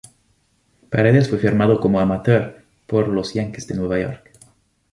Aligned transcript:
Paredes 0.89 1.29
fue 1.29 1.37
firmado 1.37 1.79
como 1.79 1.99
amateur 1.99 2.63
por 2.87 3.07
los 3.07 3.35
Yanquis 3.35 3.67
de 3.67 3.75
Nueva 3.75 3.99
York. 3.99 4.31